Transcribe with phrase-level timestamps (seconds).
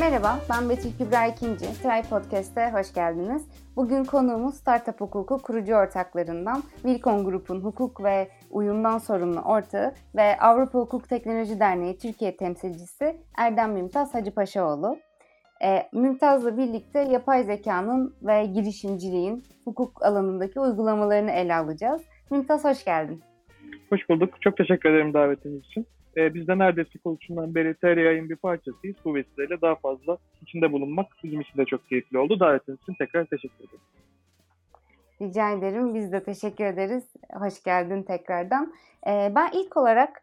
[0.00, 1.64] Merhaba, ben Betül Kübra İkinci.
[1.82, 3.48] Try Podcast'e hoş geldiniz.
[3.76, 10.78] Bugün konuğumuz Startup Hukuku kurucu ortaklarından Wilcon Group'un hukuk ve uyumdan sorumlu ortağı ve Avrupa
[10.78, 14.98] Hukuk Teknoloji Derneği Türkiye temsilcisi Erdem Mümtaz Hacıpaşaoğlu.
[15.64, 22.02] E, Mümtaz'la birlikte yapay zekanın ve girişimciliğin hukuk alanındaki uygulamalarını ele alacağız.
[22.30, 23.22] Mümtaz hoş geldin.
[23.90, 24.42] Hoş bulduk.
[24.42, 25.86] Çok teşekkür ederim davetiniz için.
[26.18, 28.96] Ee, biz de neredeyse kuruluşundan beri TRY'in bir parçasıyız.
[29.04, 32.40] Bu vesileyle daha fazla içinde bulunmak bizim için de çok keyifli oldu.
[32.40, 33.80] Davetiniz için tekrar teşekkür ederim.
[35.22, 35.94] Rica ederim.
[35.94, 37.12] Biz de teşekkür ederiz.
[37.34, 38.72] Hoş geldin tekrardan.
[39.06, 40.22] Ee, ben ilk olarak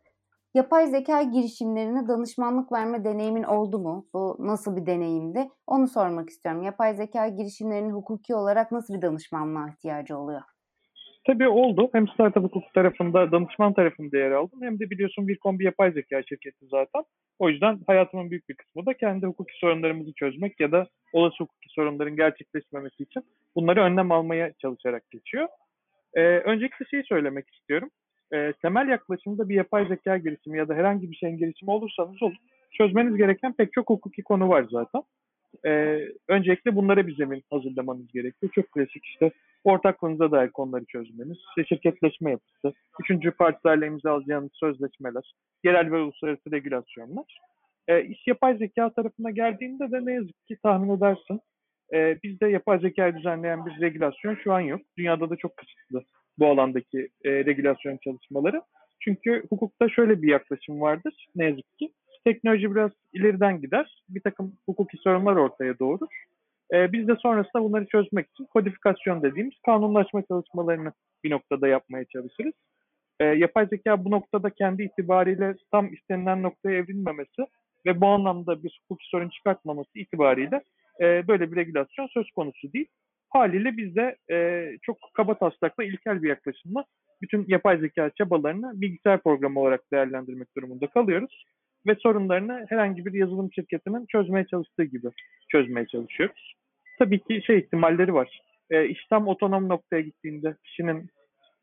[0.54, 4.08] yapay zeka girişimlerine danışmanlık verme deneyimin oldu mu?
[4.14, 5.50] Bu nasıl bir deneyimdi?
[5.68, 6.64] Onu sormak istiyorum.
[6.64, 10.42] Yapay zeka girişimlerinin hukuki olarak nasıl bir danışmanlığa ihtiyacı oluyor?
[11.28, 11.90] Tabii oldu.
[11.94, 14.62] Hem startup hukuk tarafında, danışman tarafında yer aldım.
[14.62, 17.04] Hem de biliyorsun Wilcom bir yapay zeka şirketi zaten.
[17.40, 21.70] O yüzden hayatımın büyük bir kısmı da kendi hukuki sorunlarımızı çözmek ya da olası hukuki
[21.70, 23.24] sorunların gerçekleşmemesi için
[23.56, 25.48] bunları önlem almaya çalışarak geçiyor.
[26.14, 27.90] Ee, öncelikle şeyi söylemek istiyorum.
[28.34, 32.36] Ee, temel yaklaşımda bir yapay zeka girişimi ya da herhangi bir şeyin girişimi olursanız olur.
[32.72, 35.04] Çözmeniz gereken pek çok hukuki konu var zaten.
[35.66, 38.52] Ee, öncelikle bunlara bir zemin hazırlamanız gerekiyor.
[38.56, 39.32] Çok klasik işte
[39.64, 45.34] ortaklığınıza dair konuları çözmeniz, işte şirketleşme yapısı, üçüncü partilerle imzalayacağınız sözleşmeler,
[45.64, 47.40] yerel ve uluslararası regülasyonlar.
[47.88, 51.40] E, iş yapay zeka tarafına geldiğinde de ne yazık ki tahmin edersin
[51.94, 54.82] e, bizde yapay zeka düzenleyen bir regülasyon şu an yok.
[54.98, 56.04] Dünyada da çok kısıtlı
[56.38, 58.62] bu alandaki e, regülasyon çalışmaları.
[59.00, 61.92] Çünkü hukukta şöyle bir yaklaşım vardır ne yazık ki.
[62.26, 64.04] Teknoloji biraz ileriden gider.
[64.10, 66.24] Bir takım hukuki sorunlar ortaya doğurur.
[66.74, 70.94] E, biz de sonrasında bunları çözmek için kodifikasyon dediğimiz kanunlaşma çalışmalarını
[71.24, 72.54] bir noktada yapmaya çalışırız.
[73.20, 77.42] E, yapay zeka bu noktada kendi itibariyle tam istenilen noktaya evrilmemesi
[77.86, 80.64] ve bu anlamda bir hukuki sorun çıkartmaması itibariyle
[81.02, 82.88] e, böyle bir regülasyon söz konusu değil.
[83.30, 86.86] Haliyle biz de e, çok kaba taslakla ilkel bir yaklaşımla
[87.22, 91.46] bütün yapay zeka çabalarını bilgisayar programı olarak değerlendirmek durumunda kalıyoruz.
[91.88, 95.08] Ve sorunlarını herhangi bir yazılım şirketinin çözmeye çalıştığı gibi
[95.52, 96.56] çözmeye çalışıyoruz
[97.00, 98.42] tabii ki şey ihtimalleri var.
[98.70, 101.10] E, iş tam otonom noktaya gittiğinde, kişinin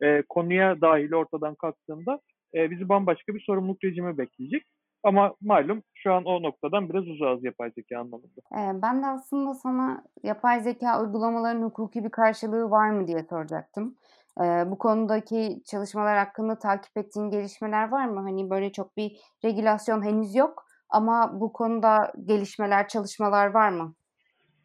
[0.02, 2.20] e, konuya dahil ortadan kalktığında
[2.54, 4.62] e, bizi bambaşka bir sorumluluk rejimi bekleyecek.
[5.04, 8.40] Ama malum şu an o noktadan biraz uzağız yapay zeka anlamında.
[8.52, 13.96] Ee, ben de aslında sana yapay zeka uygulamalarının hukuki bir karşılığı var mı diye soracaktım.
[14.41, 18.20] Bu konudaki çalışmalar hakkında takip ettiğin gelişmeler var mı?
[18.20, 23.94] Hani böyle çok bir regülasyon henüz yok ama bu konuda gelişmeler, çalışmalar var mı?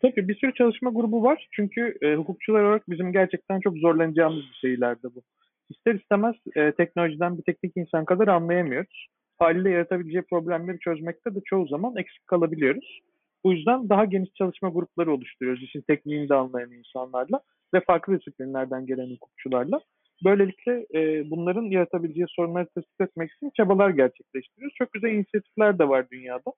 [0.01, 1.47] Tabii bir sürü çalışma grubu var.
[1.51, 5.21] Çünkü e, hukukçular olarak bizim gerçekten çok zorlanacağımız bir şeylerde bu.
[5.69, 9.07] İster istemez e, teknolojiden bir teknik insan kadar anlayamıyoruz.
[9.39, 12.99] Haliyle yaratabileceği problemleri çözmekte de çoğu zaman eksik kalabiliyoruz.
[13.43, 17.41] Bu yüzden daha geniş çalışma grupları oluşturuyoruz işin tekniğini de anlayan insanlarla
[17.73, 19.79] ve farklı disiplinlerden gelen hukukçularla.
[20.25, 24.75] Böylelikle e, bunların yaratabileceği sorunları tespit etmek için çabalar gerçekleştiriyoruz.
[24.77, 26.53] Çok güzel inisiyatifler de var dünyada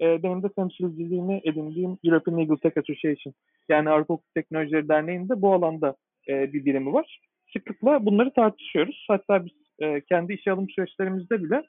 [0.00, 3.34] e, benim de temsilciliğini edindiğim European Legal Tech Association
[3.68, 5.96] yani Avrupa Hukuk Teknolojileri Derneği'nde bu alanda
[6.28, 7.20] e, bir birimi var.
[7.52, 9.04] Sıklıkla bunları tartışıyoruz.
[9.08, 11.62] Hatta biz e, kendi işe alım süreçlerimizde bile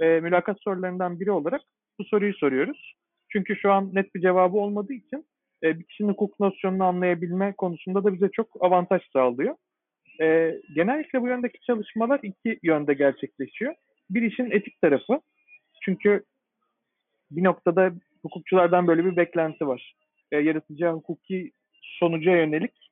[0.00, 1.62] e, mülakat sorularından biri olarak
[1.98, 2.94] bu soruyu soruyoruz.
[3.28, 5.24] Çünkü şu an net bir cevabı olmadığı için
[5.64, 9.56] e, bir kişinin hukuk nosyonunu anlayabilme konusunda da bize çok avantaj sağlıyor.
[10.20, 13.74] E, genellikle bu yöndeki çalışmalar iki yönde gerçekleşiyor.
[14.10, 15.20] Bir işin etik tarafı.
[15.84, 16.24] Çünkü
[17.30, 19.94] bir noktada hukukçulardan böyle bir beklenti var.
[20.32, 21.52] E, yaratıcı hukuki
[21.82, 22.90] sonuca yönelik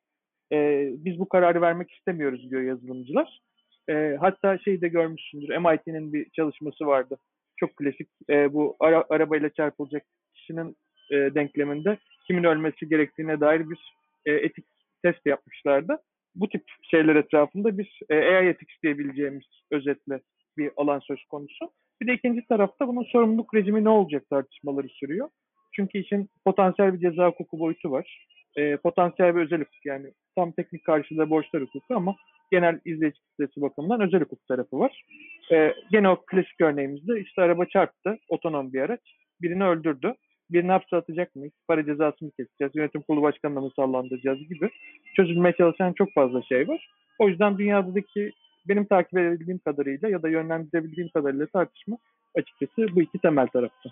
[0.53, 3.41] e, biz bu kararı vermek istemiyoruz diyor yazılımcılar.
[3.89, 7.19] E, hatta şey de görmüşsündür MIT'nin bir çalışması vardı.
[7.57, 10.03] Çok klasik e, bu ara, arabayla çarpılacak
[10.35, 10.77] kişinin
[11.11, 11.99] e, denkleminde
[12.31, 13.95] kimin ölmesi gerektiğine dair bir
[14.27, 14.65] e, etik
[15.03, 15.99] test yapmışlardı.
[16.35, 20.21] Bu tip şeyler etrafında biz e, AI ethics diyebileceğimiz özetle
[20.59, 21.71] bir alan söz konusu.
[22.03, 25.29] Bir de ikinci tarafta bunun sorumluluk rejimi ne olacak tartışmaları sürüyor.
[25.73, 28.27] Çünkü işin potansiyel bir ceza hukuku boyutu var.
[28.57, 32.17] E, potansiyel bir özel hukuk yani tam teknik karşılığı borçlar hukuku ama
[32.53, 35.05] genel izleyici kitlesi bakımından özel hukuk tarafı var.
[35.53, 39.01] E, gene o klasik örneğimizde işte araba çarptı, otonom bir araç,
[39.43, 40.15] birini öldürdü.
[40.51, 41.53] Birini hapse atacak mıyız?
[41.69, 42.73] Para cezası mı keseceğiz?
[42.75, 44.71] Yönetim kurulu başkanına mı sallandıracağız gibi
[45.17, 46.91] çözülmeye çalışan çok fazla şey var.
[47.19, 48.33] O yüzden dünyadaki
[48.69, 51.97] benim takip edebildiğim kadarıyla ya da yönlendirebildiğim kadarıyla tartışma
[52.35, 53.91] açıkçası bu iki temel tarafta.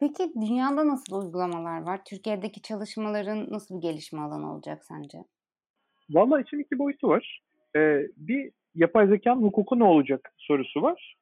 [0.00, 2.00] Peki dünyada nasıl uygulamalar var?
[2.04, 5.18] Türkiye'deki çalışmaların nasıl bir gelişme alanı olacak sence?
[6.10, 7.40] Valla için iki boyutu var.
[7.76, 11.15] Ee, bir yapay zekanın hukuku ne olacak sorusu var.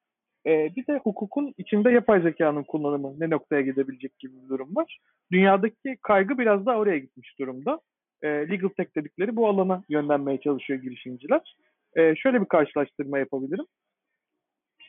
[0.46, 4.98] E, bir de hukukun içinde yapay zekanın kullanımı ne noktaya gidebilecek gibi bir durum var.
[5.32, 7.80] Dünyadaki kaygı biraz daha oraya gitmiş durumda.
[8.22, 11.56] E, legal tech dedikleri bu alana yönlenmeye çalışıyor girişimciler.
[11.96, 13.64] E, şöyle bir karşılaştırma yapabilirim.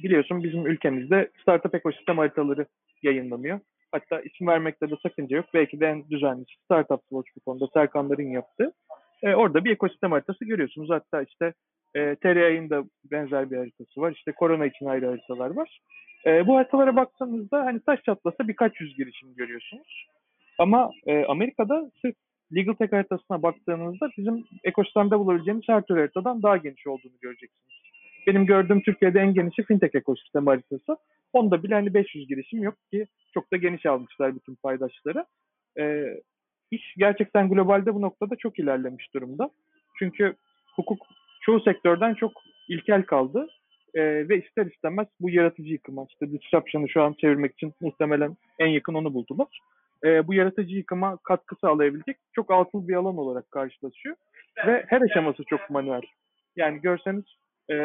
[0.03, 2.65] Biliyorsun bizim ülkemizde startup ekosistem haritaları
[3.03, 3.59] yayınlanıyor.
[3.91, 5.45] Hatta isim vermekte de sakınca yok.
[5.53, 8.73] Belki de en düzenli Startup Watch bu konuda Serkanların yaptığı.
[9.23, 10.89] E, orada bir ekosistem haritası görüyorsunuz.
[10.89, 11.53] Hatta işte
[11.95, 14.11] e, TRA'nın da benzer bir haritası var.
[14.11, 15.79] İşte korona için ayrı haritalar var.
[16.25, 20.07] E, bu haritalara baktığınızda hani taş çatlasa birkaç yüz girişim görüyorsunuz.
[20.57, 22.15] Ama e, Amerika'da sırf
[22.55, 27.75] Legal Tech haritasına baktığınızda bizim ekosistemde bulabileceğimiz her tür haritadan daha geniş olduğunu göreceksiniz.
[28.27, 30.97] Benim gördüğüm Türkiye'de en genişi fintech ekosistem haritası.
[31.33, 35.25] Onda bile hani 500 girişim yok ki çok da geniş almışlar bütün paydaşları.
[35.79, 36.05] E,
[36.71, 39.49] iş gerçekten globalde bu noktada çok ilerlemiş durumda.
[39.99, 40.35] Çünkü
[40.75, 41.07] hukuk
[41.45, 42.31] çoğu sektörden çok
[42.69, 43.47] ilkel kaldı.
[43.93, 48.67] E, ve ister istemez bu yaratıcı yıkıma, işte disruption'ı şu an çevirmek için muhtemelen en
[48.67, 49.59] yakın onu buldular.
[50.05, 54.15] E, bu yaratıcı yıkıma katkı sağlayabilecek çok altıl bir alan olarak karşılaşıyor.
[54.67, 56.01] Ve her aşaması çok manuel.
[56.55, 57.23] Yani görseniz
[57.71, 57.75] e,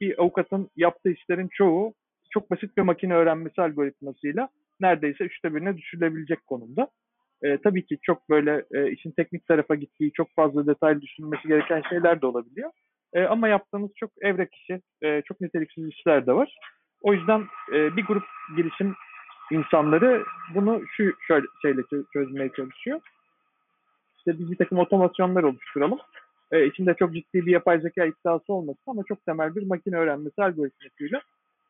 [0.00, 1.94] bir avukatın yaptığı işlerin çoğu
[2.30, 4.48] çok basit bir makine öğrenmesi algoritmasıyla
[4.80, 6.88] neredeyse üçte birine düşürülebilecek konumda.
[7.42, 11.82] E, tabii ki çok böyle e, işin teknik tarafa gittiği, çok fazla detay düşünülmesi gereken
[11.90, 12.70] şeyler de olabiliyor.
[13.16, 16.56] E, ama yaptığımız çok evrek işi, e, çok niteliksiz işler de var.
[17.02, 18.24] O yüzden e, bir grup
[18.56, 18.94] girişim
[19.50, 20.24] insanları
[20.54, 21.82] bunu şu şöyle şeyle
[22.12, 23.00] çözmeye çalışıyor.
[24.18, 25.98] İşte biz bir takım otomasyonlar oluşturalım.
[26.52, 30.42] E, içinde çok ciddi bir yapay zeka iddiası olmasın ama çok temel bir makine öğrenmesi
[30.42, 31.20] algoritmasıyla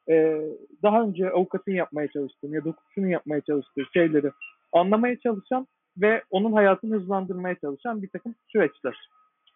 [0.08, 0.40] e,
[0.82, 4.30] daha önce avukatın yapmaya çalıştığı ya da hukukçunun yapmaya çalıştığı şeyleri
[4.72, 5.66] anlamaya çalışan
[5.96, 9.08] ve onun hayatını hızlandırmaya çalışan bir takım süreçler.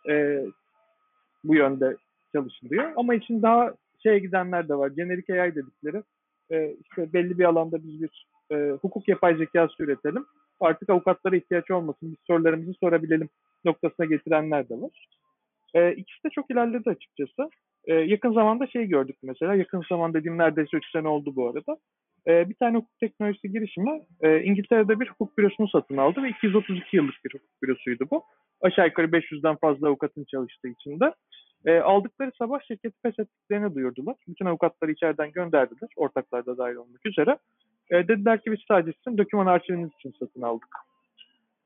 [0.08, 0.44] E,
[1.44, 1.96] bu yönde
[2.32, 2.92] çalışılıyor.
[2.96, 4.88] Ama için daha şeye gidenler de var.
[4.88, 6.02] Generik AI dedikleri.
[6.52, 10.24] E, işte belli bir alanda biz bir e, hukuk yapay zekası üretelim.
[10.60, 12.10] Artık avukatlara ihtiyaç olmasın.
[12.10, 13.28] Biz sorularımızı sorabilelim
[13.64, 15.08] noktasına getirenler de var.
[15.74, 17.50] E, ikisi de çok ilerledi açıkçası.
[17.84, 19.54] E, yakın zamanda şey gördük mesela.
[19.54, 21.78] Yakın zaman dediğim neredeyse 3 sene oldu bu arada.
[22.26, 26.96] E, bir tane hukuk teknolojisi girişimi e, İngiltere'de bir hukuk bürosunu satın aldı ve 232
[26.96, 28.24] yıllık bir hukuk bürosuydu bu.
[28.60, 31.14] Aşağı yukarı 500'den fazla avukatın çalıştığı için de.
[31.66, 34.16] E, aldıkları sabah şirketi feshettiklerini duyurdular.
[34.28, 35.90] Bütün avukatları içeriden gönderdiler.
[35.96, 37.38] Ortaklar da dahil olmak üzere.
[37.90, 40.76] E, dediler ki biz sadece sizin doküman arşiviniz için satın aldık.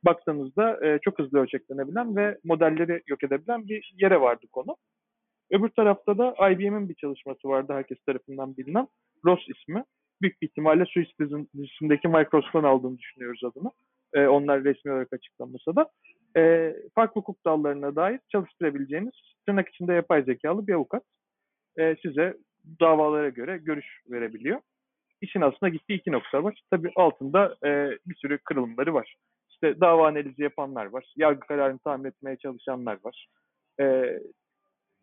[0.04, 4.76] Baktığınızda e, çok hızlı ölçeklenebilen ve modelleri yok edebilen bir yere vardı konu.
[5.50, 8.88] Öbür tarafta da IBM'in bir çalışması vardı herkes tarafından bilinen.
[9.24, 9.84] ROS ismi.
[10.22, 11.08] Büyük bir ihtimalle Swiss
[11.54, 13.70] dizisindeki Microsoft'tan aldığını düşünüyoruz adını.
[14.12, 15.90] E, onlar resmi olarak açıklanmasa da.
[16.36, 19.12] E, farklı hukuk dallarına dair çalıştırabileceğiniz
[19.46, 21.02] tırnak içinde yapay zekalı bir avukat
[21.78, 22.36] e, size
[22.80, 24.60] davalara göre görüş verebiliyor.
[25.20, 26.60] İşin aslında gittiği iki nokta var.
[26.70, 29.14] Tabii altında e, bir sürü kırılımları var.
[29.50, 31.12] İşte dava analizi yapanlar var.
[31.16, 33.26] Yargı kararını tahmin etmeye çalışanlar var.
[33.80, 34.18] E,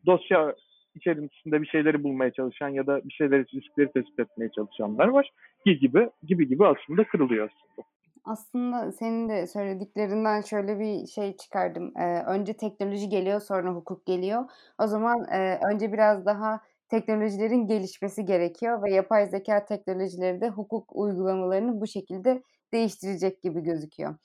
[0.05, 0.55] dosya
[0.95, 5.29] içerisinde bir şeyleri bulmaya çalışan ya da bir şeyleri riskleri tespit etmeye çalışanlar var.
[5.65, 7.87] Gibi gibi gibi gibi aslında kırılıyor aslında.
[8.23, 11.93] Aslında senin de söylediklerinden şöyle bir şey çıkardım.
[11.97, 14.43] Ee, önce teknoloji geliyor sonra hukuk geliyor.
[14.79, 20.95] O zaman e, önce biraz daha teknolojilerin gelişmesi gerekiyor ve yapay zeka teknolojileri de hukuk
[20.95, 24.15] uygulamalarını bu şekilde değiştirecek gibi gözüküyor.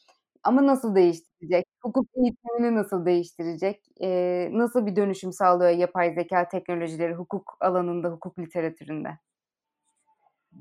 [0.44, 1.66] Ama nasıl değiştirecek?
[1.82, 3.84] Hukuk eğitimini nasıl değiştirecek?
[4.00, 9.18] Eee, nasıl bir dönüşüm sağlıyor yapay zeka teknolojileri hukuk alanında, hukuk literatüründe?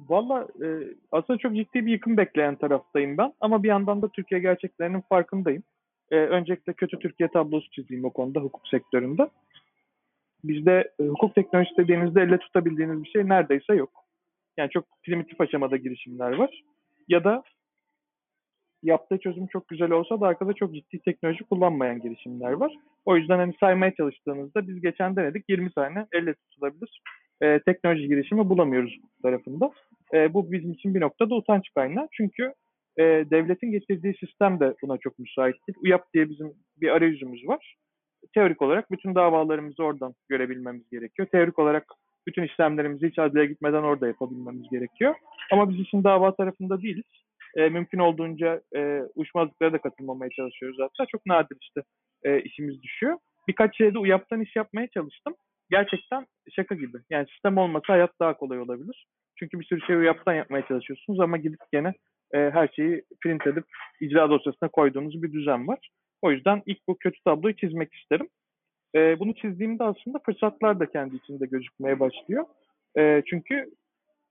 [0.09, 0.67] Valla e,
[1.11, 3.33] aslında çok ciddi bir yıkım bekleyen taraftayım ben.
[3.39, 5.63] Ama bir yandan da Türkiye gerçeklerinin farkındayım.
[6.11, 9.29] E, öncelikle kötü Türkiye tablosu çizeyim o konuda hukuk sektöründe.
[10.43, 14.05] Bizde e, hukuk teknolojisi dediğinizde elle tutabildiğiniz bir şey neredeyse yok.
[14.57, 16.63] Yani çok primitif aşamada girişimler var.
[17.07, 17.43] Ya da
[18.83, 22.73] yaptığı çözüm çok güzel olsa da arkada çok ciddi teknoloji kullanmayan girişimler var.
[23.05, 27.01] O yüzden hani saymaya çalıştığınızda biz geçen denedik 20 tane elle tutulabilir
[27.41, 29.71] e, teknoloji girişimi bulamıyoruz tarafında.
[30.13, 32.07] E, bu bizim için bir noktada utanç kaynağı.
[32.11, 32.53] Çünkü
[32.97, 35.77] e, devletin getirdiği sistem de buna çok müsait değil.
[35.83, 37.75] UYAP diye bizim bir arayüzümüz var.
[38.33, 41.27] Teorik olarak bütün davalarımızı oradan görebilmemiz gerekiyor.
[41.31, 41.85] Teorik olarak
[42.27, 45.15] bütün işlemlerimizi hiç adliye gitmeden orada yapabilmemiz gerekiyor.
[45.51, 47.03] Ama biz için dava tarafında değiliz
[47.55, 51.05] e, mümkün olduğunca e, uyuşmazlıklara da katılmamaya çalışıyoruz hatta.
[51.11, 51.81] Çok nadir işte
[52.23, 53.17] e, işimiz düşüyor.
[53.47, 55.35] Birkaç şeyde UYAP'tan iş yapmaya çalıştım.
[55.69, 56.97] Gerçekten şaka gibi.
[57.09, 59.07] Yani sistem olmasa hayat daha kolay olabilir.
[59.35, 61.93] Çünkü bir sürü şey UYAP'tan yapmaya çalışıyorsunuz ama gidip gene
[62.33, 63.65] e, her şeyi print edip
[64.01, 65.89] icra dosyasına koyduğunuz bir düzen var.
[66.21, 68.29] O yüzden ilk bu kötü tabloyu çizmek isterim.
[68.95, 72.45] E, bunu çizdiğimde aslında fırsatlar da kendi içinde gözükmeye başlıyor.
[72.97, 73.69] E, çünkü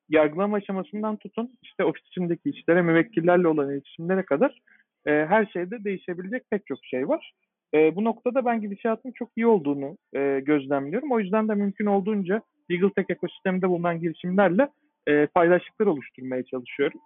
[0.08, 4.60] yargılama aşamasından tutun işte ofis içindeki işlere, müvekkillerle olan iletişimlere kadar
[5.06, 7.32] e, her şeyde değişebilecek pek çok şey var.
[7.75, 11.12] E, bu noktada ben gidişatın çok iyi olduğunu e, gözlemliyorum.
[11.12, 14.69] O yüzden de mümkün olduğunca legal tech ekosisteminde bulunan girişimlerle
[15.09, 17.00] e, paydaşlıklar oluşturmaya çalışıyorum.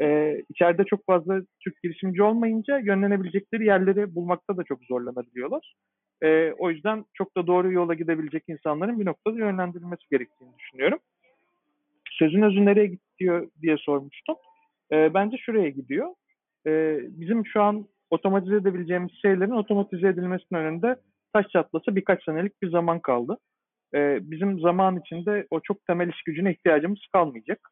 [0.00, 5.74] E, içeride çok fazla Türk girişimci olmayınca yönlenebilecekleri yerleri bulmakta da çok zorlanabiliyorlar.
[6.22, 10.98] E, o yüzden çok da doğru yola gidebilecek insanların bir noktada yönlendirilmesi gerektiğini düşünüyorum.
[12.10, 14.36] Sözün özü nereye gidiyor diye sormuştum.
[14.92, 16.08] E, bence şuraya gidiyor.
[16.66, 20.96] E, bizim şu an otomatize edebileceğimiz şeylerin otomatize edilmesinin önünde
[21.32, 23.38] taş çatlası birkaç senelik bir zaman kaldı.
[23.94, 27.70] E, bizim zaman içinde o çok temel iş gücüne ihtiyacımız kalmayacak.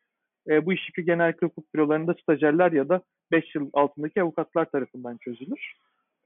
[0.49, 5.19] E, bu iş yükü genellikle hukuk bürolarında stajyerler ya da 5 yıl altındaki avukatlar tarafından
[5.25, 5.75] çözülür.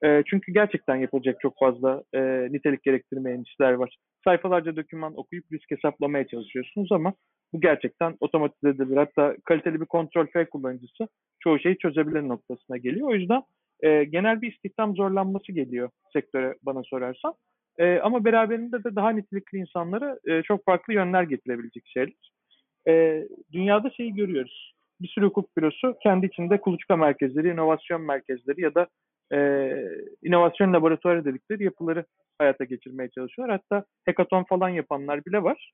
[0.04, 3.96] E, çünkü gerçekten yapılacak çok fazla e, nitelik gerektirmeyen işler var.
[4.24, 7.14] Sayfalarca doküman okuyup risk hesaplamaya çalışıyorsunuz ama
[7.52, 8.96] bu gerçekten otomatize edilir.
[8.96, 11.08] Hatta kaliteli bir kontrol F kullanıcısı
[11.40, 13.08] çoğu şeyi çözebilir noktasına geliyor.
[13.08, 13.42] O yüzden
[13.84, 17.34] e, genel bir istihdam zorlanması geliyor sektöre bana sorarsan.
[17.78, 22.30] E, ama beraberinde de daha nitelikli insanlara e, çok farklı yönler getirebilecek şeyler.
[22.88, 24.74] E, dünyada şeyi görüyoruz.
[25.00, 28.86] Bir sürü hukuk bürosu kendi içinde kuluçka merkezleri, inovasyon merkezleri ya da
[29.32, 29.70] e,
[30.22, 32.04] inovasyon laboratuvarı dedikleri yapıları
[32.38, 33.60] hayata geçirmeye çalışıyorlar.
[33.60, 35.72] Hatta hackathon falan yapanlar bile var.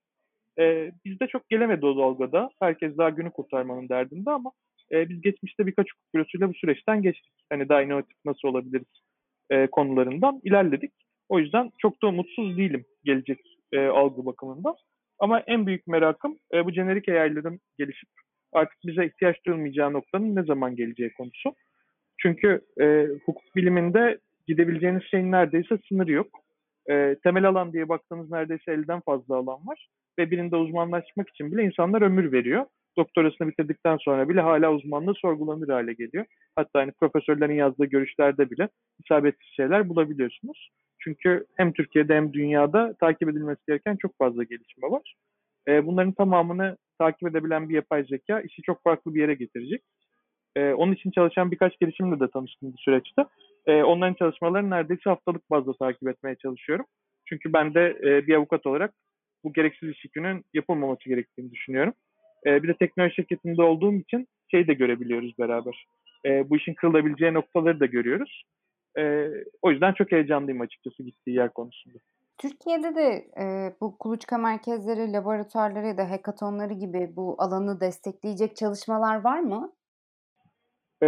[0.59, 2.51] E, bizde çok gelemedi o dalgada.
[2.61, 4.53] Herkes daha günü kurtarmanın derdinde ama
[4.93, 7.33] e, biz geçmişte birkaç hukuk bürosuyla bu süreçten geçtik.
[7.51, 9.03] Hani daha inovatif nasıl olabiliriz
[9.51, 10.93] e, konularından ilerledik.
[11.29, 13.39] O yüzden çok da umutsuz değilim gelecek
[13.73, 14.75] e, algı bakımından.
[15.19, 18.09] Ama en büyük merakım e, bu jenerik AI'ların gelişip
[18.53, 21.55] artık bize ihtiyaç duyulmayacağı noktanın ne zaman geleceği konusu.
[22.19, 26.27] Çünkü e, hukuk biliminde gidebileceğiniz şeyin neredeyse sınırı yok.
[26.91, 29.89] E, temel alan diye baktığınız neredeyse elden fazla alan var.
[30.19, 32.67] Ve birinde uzmanlaşmak için bile insanlar ömür veriyor.
[32.99, 36.25] Doktorasını bitirdikten sonra bile hala uzmanlığı sorgulanır hale geliyor.
[36.57, 38.69] Hatta hani profesörlerin yazdığı görüşlerde bile
[39.05, 40.71] isabetsiz şeyler bulabiliyorsunuz.
[40.99, 45.15] Çünkü hem Türkiye'de hem dünyada takip edilmesi gereken çok fazla gelişme var.
[45.69, 49.83] E, bunların tamamını takip edebilen bir yapay zeka işi çok farklı bir yere getirecek.
[50.57, 53.25] E, onun için çalışan birkaç girişimle de tanıştım bu süreçte.
[53.67, 56.87] E, onların çalışmalarını neredeyse haftalık bazda takip etmeye çalışıyorum.
[57.27, 58.95] Çünkü ben de e, bir avukat olarak
[59.45, 61.95] bu gereksiz iş yükünün yapılmaması gerektiğini düşünüyorum.
[62.47, 65.87] E, bir de teknoloji şirketinde olduğum için şey de görebiliyoruz beraber.
[66.27, 68.43] E, bu işin kırılabileceği noktaları da görüyoruz.
[68.99, 69.29] E,
[69.63, 71.99] o yüzden çok heyecanlıyım açıkçası gittiği yer konusunda.
[72.39, 79.21] Türkiye'de de e, bu kuluçka merkezleri, laboratuvarları ya da hackathonları gibi bu alanı destekleyecek çalışmalar
[79.21, 79.73] var mı?
[81.03, 81.07] E,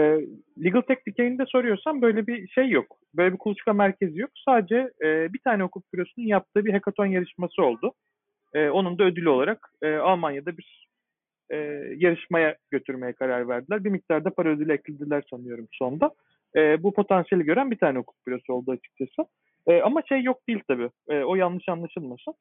[0.65, 2.97] Legal Tech dikeyinde soruyorsam böyle bir şey yok.
[3.15, 4.31] Böyle bir kuluçka merkezi yok.
[4.45, 7.93] Sadece e, bir tane hukuk bürosunun yaptığı bir hackathon yarışması oldu.
[8.55, 10.82] E, onun da ödülü olarak e, Almanya'da bir
[11.51, 11.57] e,
[11.97, 13.85] yarışmaya götürmeye karar verdiler.
[13.85, 16.11] Bir miktarda para ödülü eklediler sanıyorum sonda.
[16.57, 19.29] E, bu potansiyeli gören bir tane hukuk bürosu oldu açıkçası.
[19.67, 20.91] E, ama şey yok değil tabii.
[21.09, 22.35] E, o yanlış anlaşılmasın.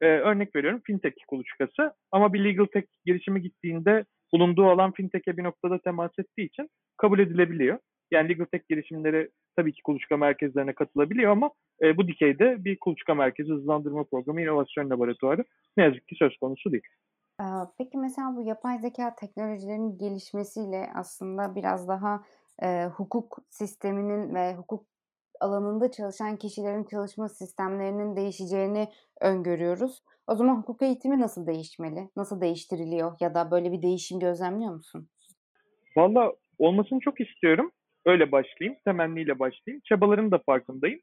[0.00, 1.92] E, örnek veriyorum fintech kuluçkası.
[2.12, 7.18] Ama bir legal tech girişimi gittiğinde bulunduğu alan fintech'e bir noktada temas ettiği için kabul
[7.18, 7.78] edilebiliyor.
[8.10, 11.50] Yani legal tech girişimleri tabii ki kuluçka merkezlerine katılabiliyor ama
[11.82, 15.44] e, bu dikeyde bir kuluçka merkezi hızlandırma programı, inovasyon laboratuvarı
[15.76, 16.82] ne yazık ki söz konusu değil.
[17.78, 22.24] Peki mesela bu yapay zeka teknolojilerinin gelişmesiyle aslında biraz daha
[22.62, 24.86] e, hukuk sisteminin ve hukuk
[25.40, 28.88] alanında çalışan kişilerin çalışma sistemlerinin değişeceğini
[29.20, 30.02] öngörüyoruz.
[30.26, 32.10] O zaman hukuk eğitimi nasıl değişmeli?
[32.16, 33.16] Nasıl değiştiriliyor?
[33.20, 35.08] Ya da böyle bir değişim gözlemliyor musun?
[35.96, 37.72] Valla olmasını çok istiyorum.
[38.06, 38.78] Öyle başlayayım.
[38.84, 39.82] Temenniyle başlayayım.
[39.84, 41.00] Çabaların da farkındayım.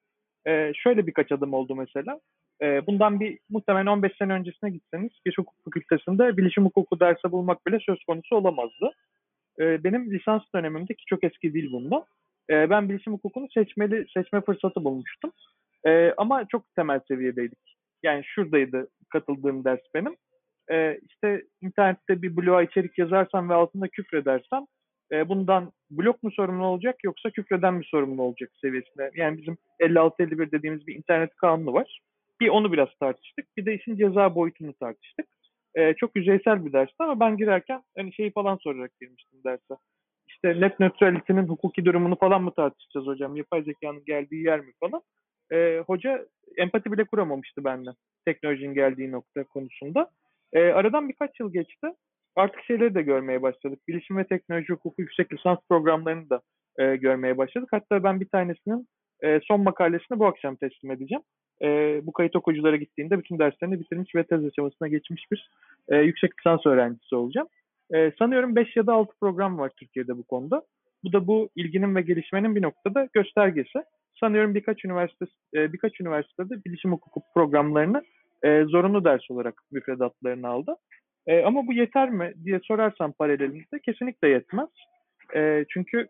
[0.48, 2.20] Ee, şöyle birkaç adım oldu mesela.
[2.64, 7.68] Ee, bundan bir muhtemelen 15 sene öncesine gitseniz bir hukuk fakültesinde bilişim hukuku dersi bulmak
[7.68, 8.92] bile söz konusu olamazdı.
[9.60, 12.06] Ee, benim lisans dönemimde ki çok eski değil bunda.
[12.50, 15.32] Ee, ben bilişim hukukunu seçmeli seçme fırsatı bulmuştum.
[16.18, 17.60] Ama çok temel seviyedeydik.
[18.04, 20.16] Yani şuradaydı katıldığım ders benim.
[20.72, 24.68] Ee, işte internette bir bloğa içerik yazarsan ve altında küfredersen
[25.12, 29.12] e, bundan blok mu sorumlu olacak yoksa küfreden mi sorumlu olacak seviyesinde.
[29.16, 32.00] Yani bizim 56-51 dediğimiz bir internet kanunu var.
[32.42, 33.58] Bir onu biraz tartıştık.
[33.58, 35.28] Bir de işin ceza boyutunu tartıştık.
[35.76, 39.76] E, çok yüzeysel bir dersti ama ben girerken hani şeyi falan sorarak girmiştim derse.
[40.28, 43.36] İşte net neutrality'nin hukuki durumunu falan mı tartışacağız hocam?
[43.36, 45.02] Yapay zekanın geldiği yer mi falan.
[45.52, 46.26] E, hoca
[46.58, 47.90] empati bile kuramamıştı benimle
[48.26, 50.10] teknolojinin geldiği nokta konusunda.
[50.54, 51.88] E, aradan birkaç yıl geçti.
[52.36, 53.80] Artık şeyleri de görmeye başladık.
[53.88, 56.42] Bilişim ve teknoloji hukuku yüksek lisans programlarını da
[56.80, 57.70] e, görmeye başladık.
[57.72, 58.88] Hatta ben bir tanesinin
[59.24, 61.24] E, son makalesini bu akşam teslim edeceğim.
[61.64, 65.50] E, bu kayıt okuyuculara gittiğinde bütün derslerini bitirmiş ve tez aşamasına geçmiş bir
[65.90, 67.48] e, yüksek lisans öğrencisi olacağım.
[67.94, 70.62] E, sanıyorum 5 ya da 6 program var Türkiye'de bu konuda.
[71.04, 73.80] Bu da bu ilginin ve gelişmenin bir noktada göstergesi.
[74.20, 78.02] Sanıyorum birkaç üniversite e, birkaç üniversitede bilişim hukuku programlarını
[78.44, 80.76] e, zorunlu ders olarak müfredatlarını aldı.
[81.28, 84.70] E, ama bu yeter mi diye sorarsam paralelimizde kesinlikle yetmez.
[85.36, 86.08] E, çünkü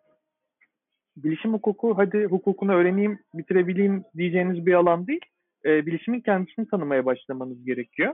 [1.17, 5.25] bilişim hukuku hadi hukukunu öğreneyim, bitirebileyim diyeceğiniz bir alan değil.
[5.65, 8.13] E, bilişimin kendisini tanımaya başlamanız gerekiyor.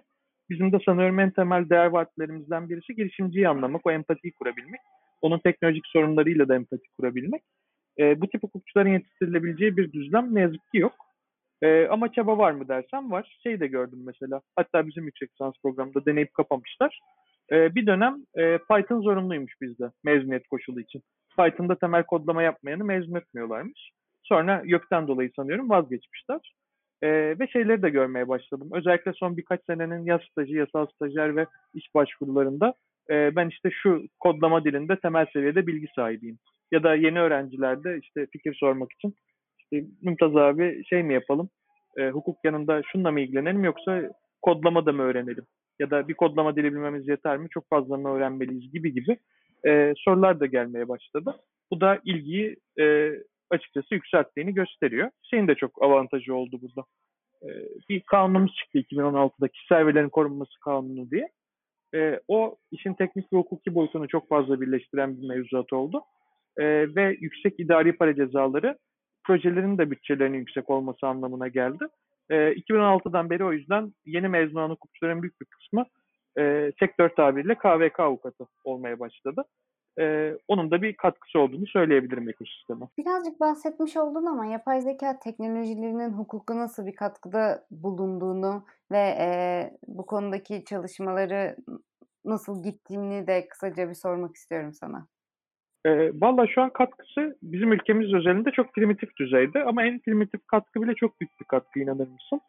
[0.49, 4.81] Bizim de sanıyorum en temel değer vaatlerimizden birisi girişimciyi anlamak, o empatiyi kurabilmek.
[5.21, 7.41] Onun teknolojik sorunlarıyla da empati kurabilmek.
[7.99, 10.93] E, bu tip hukukçuların yetiştirilebileceği bir düzlem ne yazık ki yok.
[11.61, 13.37] E, ama çaba var mı dersem var.
[13.43, 14.41] Şey de gördüm mesela.
[14.55, 16.99] Hatta bizim yüksek lisans programında deneyip kapamışlar.
[17.51, 21.01] E, bir dönem e, Python zorunluymuş bizde mezuniyet koşulu için.
[21.37, 23.91] Python'da temel kodlama yapmayanı mezun etmiyorlarmış.
[24.23, 26.53] Sonra YÖK'ten dolayı sanıyorum vazgeçmişler.
[27.01, 28.69] E, ve şeyleri de görmeye başladım.
[28.73, 32.73] Özellikle son birkaç senenin yaz stajı, yasal stajyer ve iş başvurularında
[33.09, 36.37] e, ben işte şu kodlama dilinde temel seviyede bilgi sahibiyim.
[36.71, 39.15] Ya da yeni öğrencilerde işte fikir sormak için
[39.59, 41.49] işte Mümtaz abi şey mi yapalım?
[41.97, 44.01] E, hukuk yanında şunla mı ilgilenelim yoksa
[44.41, 45.45] kodlama da mı öğrenelim?
[45.79, 47.47] Ya da bir kodlama dili bilmemiz yeter mi?
[47.49, 49.17] Çok fazla öğrenmeliyiz gibi gibi
[49.67, 51.35] e, sorular da gelmeye başladı.
[51.71, 53.11] Bu da ilgiyi e,
[53.49, 55.09] açıkçası yükselttiğini gösteriyor.
[55.23, 56.87] Şeyin de çok avantajı oldu burada.
[57.43, 57.49] E,
[57.89, 61.29] bir kanunumuz çıktı 2016'da kişisel verilerin korunması kanunu diye.
[61.95, 66.01] E, o işin teknik ve hukuki boyutunu çok fazla birleştiren bir mevzuat oldu.
[66.57, 66.65] E,
[66.95, 68.77] ve yüksek idari para cezaları
[69.23, 71.85] projelerin de bütçelerinin yüksek olması anlamına geldi.
[72.29, 75.85] E, 2016'dan beri o yüzden yeni mezun olan hukukçuların büyük bir kısmı
[76.39, 79.43] e, sektör tabiriyle KVK avukatı olmaya başladı.
[79.99, 82.85] E, onun da bir katkısı olduğunu söyleyebilirim ekosisteme.
[82.97, 89.29] Birazcık bahsetmiş oldun ama yapay zeka teknolojilerinin hukuka nasıl bir katkıda bulunduğunu ve e,
[89.87, 91.55] bu konudaki çalışmaları
[92.25, 95.07] nasıl gittiğini de kısaca bir sormak istiyorum sana.
[95.85, 95.89] E,
[96.21, 100.95] Valla şu an katkısı bizim ülkemiz özelinde çok primitif düzeyde ama en primitif katkı bile
[100.95, 102.41] çok büyük bir katkı inanır mısın?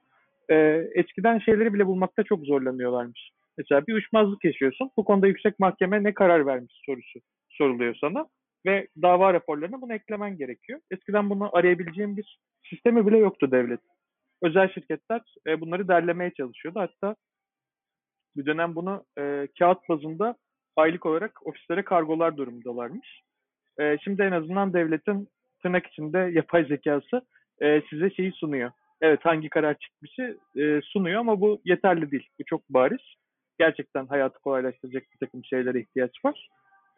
[0.48, 0.55] E,
[0.94, 3.31] eskiden şeyleri bile bulmakta çok zorlanıyorlarmış.
[3.59, 4.90] Mesela bir uçmazlık yaşıyorsun.
[4.96, 7.20] Bu konuda yüksek mahkeme ne karar vermiş sorusu
[7.61, 8.27] soruluyor sana.
[8.66, 10.81] Ve dava raporlarına bunu eklemen gerekiyor.
[10.90, 12.38] Eskiden bunu arayabileceğim bir
[12.70, 13.81] sistemi bile yoktu devlet.
[14.42, 16.81] Özel şirketler e, bunları derlemeye çalışıyordu.
[16.81, 17.16] Hatta
[18.37, 20.37] bir dönem bunu e, kağıt bazında
[20.77, 23.23] aylık olarak ofislere kargolar durumundalarmış.
[23.81, 25.29] E, şimdi en azından devletin
[25.62, 27.23] tırnak içinde yapay zekası
[27.62, 28.70] e, size şeyi sunuyor.
[29.01, 32.29] Evet hangi karar çıkmışı e, sunuyor ama bu yeterli değil.
[32.40, 33.14] Bu çok bariz.
[33.59, 36.49] Gerçekten hayatı kolaylaştıracak bir takım şeylere ihtiyaç var.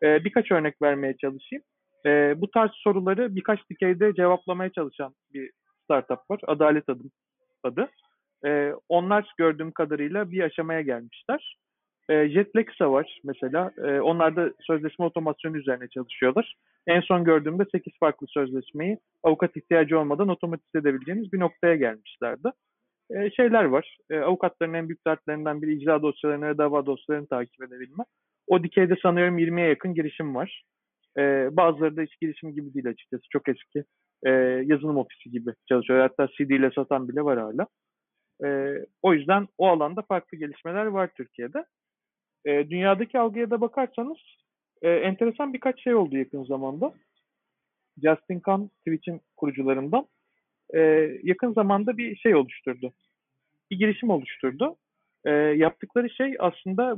[0.02, 1.64] E, birkaç örnek vermeye çalışayım.
[2.06, 5.50] E, bu tarz soruları birkaç dikeyde cevaplamaya çalışan bir
[5.84, 6.40] startup var.
[6.46, 7.10] Adalet adım
[7.62, 7.88] adı.
[8.46, 11.58] E, onlar gördüğüm kadarıyla bir aşamaya gelmişler.
[12.08, 13.70] E, Jetlexa var mesela.
[14.02, 16.54] Onlar da sözleşme otomasyonu üzerine çalışıyorlar.
[16.86, 22.48] En son gördüğümde 8 farklı sözleşmeyi avukat ihtiyacı olmadan otomatize edebileceğiniz bir noktaya gelmişlerdi.
[23.36, 23.98] Şeyler var.
[24.12, 28.04] Avukatların en büyük dertlerinden biri icra dosyalarını ve dava dosyalarını takip edebilme.
[28.46, 30.64] O dikeyde sanıyorum 20'ye yakın girişim var.
[31.18, 33.22] E, bazıları da hiç girişim gibi değil açıkçası.
[33.30, 33.84] Çok eski
[34.22, 34.30] e,
[34.64, 36.00] yazılım ofisi gibi çalışıyor.
[36.00, 37.66] Hatta CD ile satan bile var hala.
[38.44, 41.64] E, o yüzden o alanda farklı gelişmeler var Türkiye'de.
[42.44, 44.18] E, dünyadaki algıya da bakarsanız
[44.82, 46.94] e, enteresan birkaç şey oldu yakın zamanda.
[48.02, 50.06] Justin Kan Twitch'in kurucularından
[50.74, 50.80] e,
[51.22, 52.92] yakın zamanda bir şey oluşturdu.
[53.70, 54.76] Bir girişim oluşturdu.
[55.24, 56.96] E, yaptıkları şey aslında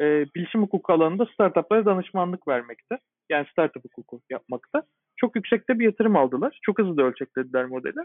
[0.00, 2.98] e, bilişim hukuku alanında startuplara danışmanlık vermekte.
[3.30, 4.82] Yani startup hukuku yapmakta.
[5.16, 6.58] Çok yüksekte bir yatırım aldılar.
[6.62, 8.00] Çok hızlı da ölçeklediler modeli.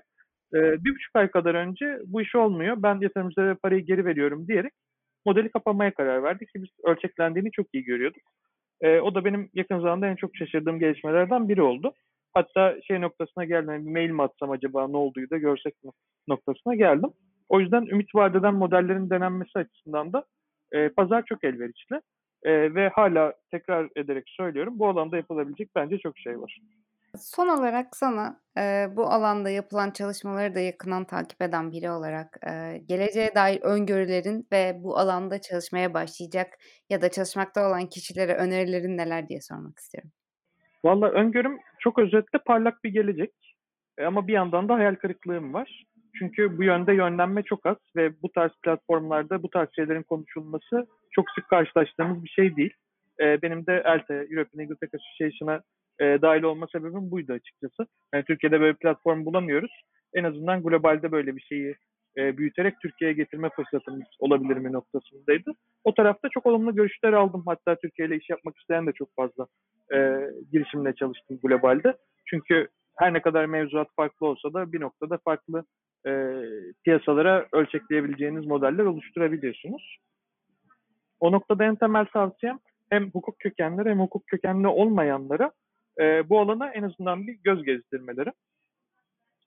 [0.54, 2.76] E, bir buçuk ay kadar önce bu iş olmuyor.
[2.80, 4.74] Ben yatırımcılara parayı geri veriyorum diyerek
[5.26, 8.24] modeli kapamaya karar verdik ki biz ölçeklendiğini çok iyi görüyorduk.
[8.82, 11.94] E, o da benim yakın zamanda en çok şaşırdığım gelişmelerden biri oldu.
[12.34, 15.74] Hatta şey noktasına geldim, yani bir mail mi atsam acaba ne olduğu da görsek
[16.28, 17.10] noktasına geldim.
[17.50, 20.24] O yüzden ümit vadeden modellerin denenmesi açısından da
[20.74, 22.02] e, pazar çok elverişli.
[22.44, 26.60] E, ve hala tekrar ederek söylüyorum bu alanda yapılabilecek bence çok şey var.
[27.18, 32.78] Son olarak sana e, bu alanda yapılan çalışmaları da yakından takip eden biri olarak e,
[32.78, 36.48] geleceğe dair öngörülerin ve bu alanda çalışmaya başlayacak
[36.90, 40.12] ya da çalışmakta olan kişilere önerilerin neler diye sormak istiyorum.
[40.86, 43.32] Valla öngörüm çok özetle parlak bir gelecek.
[43.98, 45.84] E, ama bir yandan da hayal kırıklığım var.
[46.20, 51.26] Çünkü bu yönde yönlenme çok az ve bu tarz platformlarda bu tarz şeylerin konuşulması çok
[51.36, 52.74] sık karşılaştığımız bir şey değil.
[53.22, 55.62] E, benim de ELTE, European Legal Tech Association'a
[56.00, 57.88] e, dahil olma sebebim buydu açıkçası.
[58.14, 59.72] Yani Türkiye'de böyle bir platform bulamıyoruz.
[60.14, 61.76] En azından globalde böyle bir şeyi
[62.18, 65.52] e, büyüterek Türkiye'ye getirme fırsatımız olabilir mi noktasındaydı.
[65.84, 67.44] O tarafta çok olumlu görüşler aldım.
[67.46, 69.48] Hatta Türkiye ile iş yapmak isteyen de çok fazla
[69.94, 69.98] e,
[70.52, 71.98] girişimle çalıştım globalde.
[72.26, 75.66] Çünkü her ne kadar mevzuat farklı olsa da bir noktada farklı
[76.08, 76.12] e,
[76.84, 79.98] piyasalara ölçekleyebileceğiniz modeller oluşturabiliyorsunuz.
[81.20, 85.52] O noktada en temel tavsiyem hem hukuk kökenleri hem hukuk kökenli olmayanlara
[86.00, 88.32] e, bu alana en azından bir göz gezdirmeleri.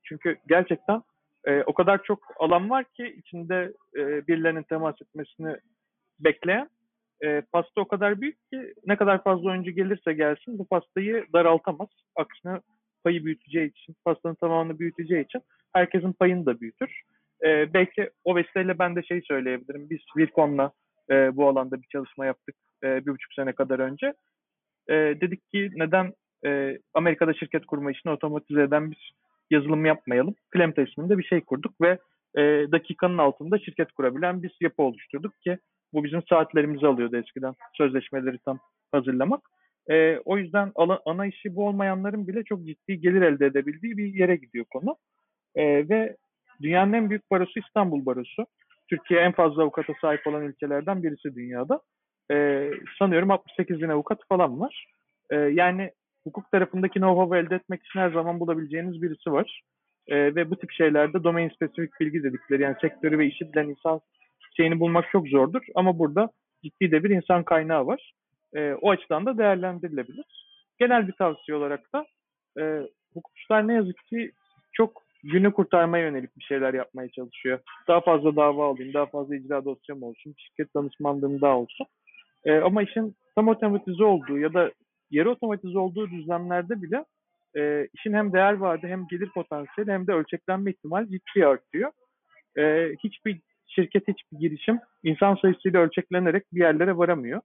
[0.04, 1.02] Çünkü gerçekten
[1.44, 5.56] e, o kadar çok alan var ki içinde e, birilerinin temas etmesini
[6.20, 6.70] bekleyen
[7.24, 11.88] e, pasta o kadar büyük ki ne kadar fazla oyuncu gelirse gelsin bu pastayı daraltamaz.
[12.16, 12.60] Aksine
[13.06, 15.42] payı büyüteceği için, pastanın tamamını büyüteceği için
[15.72, 17.02] herkesin payını da büyütür.
[17.44, 19.90] E, belki o vesileyle ben de şey söyleyebilirim.
[19.90, 20.72] Biz Vircon'la
[21.10, 24.14] e, bu alanda bir çalışma yaptık e, bir buçuk sene kadar önce.
[24.88, 26.12] E, dedik ki neden
[26.46, 29.12] e, Amerika'da şirket kurma işini otomatize eden bir
[29.50, 30.34] yazılım yapmayalım.
[30.50, 31.98] Klemta isminde bir şey kurduk ve
[32.36, 32.42] e,
[32.72, 35.58] dakikanın altında şirket kurabilen bir yapı oluşturduk ki
[35.92, 38.58] bu bizim saatlerimizi alıyordu eskiden sözleşmeleri tam
[38.92, 39.40] hazırlamak.
[39.90, 44.14] E, o yüzden ana, ana işi bu olmayanların bile çok ciddi gelir elde edebildiği bir
[44.14, 44.96] yere gidiyor konu.
[45.54, 46.16] E, ve
[46.62, 48.46] dünyanın en büyük barosu İstanbul Barosu.
[48.90, 51.80] Türkiye en fazla avukata sahip olan ülkelerden birisi dünyada.
[52.32, 54.86] E, sanıyorum 68 bin avukat falan var.
[55.30, 55.90] E, yani
[56.24, 59.62] hukuk tarafındaki know-how elde etmek için her zaman bulabileceğiniz birisi var.
[60.08, 64.00] E, ve bu tip şeylerde domain spesifik bilgi dedikleri yani sektörü ve işi bilen insan
[64.56, 65.62] şeyini bulmak çok zordur.
[65.74, 66.30] Ama burada
[66.64, 68.12] ciddi de bir insan kaynağı var.
[68.54, 70.24] E, o açıdan da değerlendirilebilir.
[70.78, 72.06] Genel bir tavsiye olarak da
[72.60, 72.82] e,
[73.14, 74.32] hukukçular ne yazık ki
[74.72, 77.58] çok günü kurtarmaya yönelik bir şeyler yapmaya çalışıyor.
[77.88, 81.86] Daha fazla dava alayım, daha fazla icra dosyam olsun, şirket danışmanlığım daha olsun.
[82.44, 84.72] E, ama işin tam otomatize olduğu ya da
[85.10, 87.04] yarı otomatize olduğu düzlemlerde bile
[87.56, 91.90] e, işin hem değer vaadi hem gelir potansiyeli hem de ölçeklenme ihtimali ciddi artıyor.
[92.58, 97.40] E, hiçbir şirket, hiçbir girişim insan sayısıyla ölçeklenerek bir yerlere varamıyor.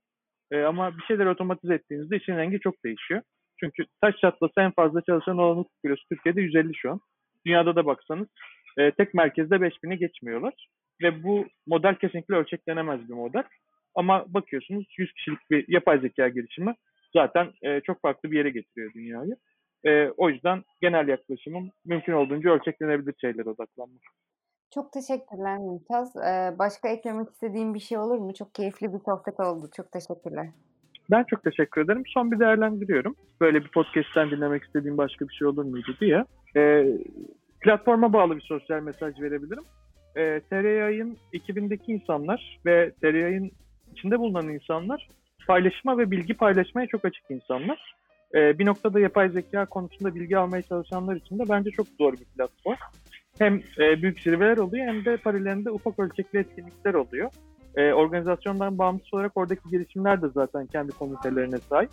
[0.52, 3.22] E, ama bir şeyler otomatize ettiğinizde işin rengi çok değişiyor.
[3.60, 7.00] Çünkü taş çatlasa en fazla çalışan olan hukuk bürosu Türkiye'de 150 şu an.
[7.46, 8.28] Dünyada da baksanız
[8.78, 10.68] e, tek merkezde 5000'i geçmiyorlar.
[11.02, 13.44] Ve bu model kesinlikle ölçeklenemez bir model.
[13.94, 16.74] Ama bakıyorsunuz 100 kişilik bir yapay zeka girişimi
[17.12, 19.36] zaten e, çok farklı bir yere getiriyor dünyayı.
[19.84, 24.02] E, o yüzden genel yaklaşımım mümkün olduğunca ölçeklenebilir şeylere odaklanmak.
[24.74, 26.16] Çok teşekkürler Mümtaz.
[26.16, 28.34] Ee, başka eklemek istediğim bir şey olur mu?
[28.34, 29.70] Çok keyifli bir sohbet oldu.
[29.76, 30.46] Çok teşekkürler.
[31.10, 32.02] Ben çok teşekkür ederim.
[32.06, 33.16] Son bir değerlendiriyorum.
[33.40, 36.24] Böyle bir podcast'ten dinlemek istediğim başka bir şey olur muydu diye.
[36.56, 36.86] E,
[37.60, 39.64] platforma bağlı bir sosyal mesaj verebilirim.
[40.16, 43.50] E, TRYA'nın ekibindeki insanlar ve TRYA'nın
[43.92, 45.08] içinde bulunan insanlar
[45.46, 47.94] paylaşıma ve bilgi paylaşmaya çok açık insanlar.
[48.34, 52.24] Ee, bir noktada yapay zeka konusunda bilgi almaya çalışanlar için de bence çok doğru bir
[52.24, 52.76] platform.
[53.38, 57.30] Hem e, büyük zirveler oluyor hem de paralelinde ufak ölçekli etkinlikler oluyor.
[57.76, 61.90] E, organizasyondan bağımsız olarak oradaki girişimler de zaten kendi komitelerine sahip.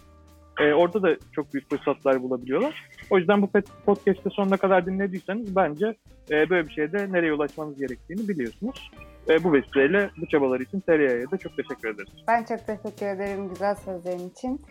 [0.59, 2.89] E, orada da çok büyük fırsatlar bulabiliyorlar.
[3.09, 3.49] O yüzden bu
[3.85, 5.95] podcast'te sonuna kadar dinlediyseniz bence
[6.31, 8.91] e, böyle bir şeyde nereye ulaşmanız gerektiğini biliyorsunuz.
[9.29, 12.13] E, bu vesileyle bu çabalar için Teria'ya da çok teşekkür ederiz.
[12.27, 14.61] Ben çok teşekkür ederim güzel sözlerin için.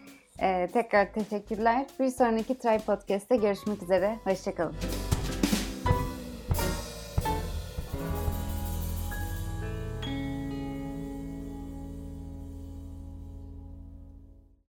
[0.42, 1.86] Ee, tekrar teşekkürler.
[2.00, 4.18] Bir sonraki Try Podcast'te görüşmek üzere.
[4.24, 4.74] Hoşçakalın.